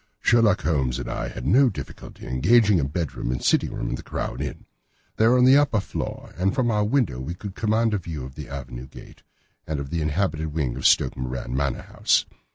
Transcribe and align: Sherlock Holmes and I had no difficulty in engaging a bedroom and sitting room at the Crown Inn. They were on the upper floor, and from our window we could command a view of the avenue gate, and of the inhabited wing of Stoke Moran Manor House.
Sherlock 0.19 0.61
Holmes 0.63 0.97
and 0.97 1.07
I 1.07 1.27
had 1.27 1.45
no 1.45 1.69
difficulty 1.69 2.25
in 2.25 2.33
engaging 2.33 2.79
a 2.79 2.83
bedroom 2.83 3.31
and 3.31 3.39
sitting 3.45 3.71
room 3.71 3.91
at 3.91 3.97
the 3.97 4.01
Crown 4.01 4.41
Inn. 4.41 4.65
They 5.17 5.27
were 5.27 5.37
on 5.37 5.45
the 5.45 5.57
upper 5.57 5.79
floor, 5.79 6.33
and 6.39 6.55
from 6.55 6.71
our 6.71 6.83
window 6.83 7.19
we 7.19 7.35
could 7.35 7.53
command 7.53 7.93
a 7.93 7.99
view 7.99 8.23
of 8.25 8.33
the 8.33 8.49
avenue 8.49 8.87
gate, 8.87 9.21
and 9.67 9.79
of 9.79 9.91
the 9.91 10.01
inhabited 10.01 10.55
wing 10.55 10.75
of 10.75 10.87
Stoke 10.87 11.15
Moran 11.15 11.55
Manor 11.55 11.83
House. 11.83 12.25